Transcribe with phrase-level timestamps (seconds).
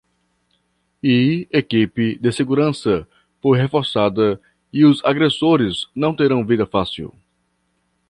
[1.17, 3.07] E equipe de segurança
[3.39, 4.41] foi reforçada
[4.73, 7.13] e os agressores não terão vida fácil